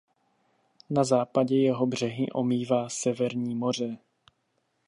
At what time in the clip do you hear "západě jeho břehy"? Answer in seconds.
1.03-2.31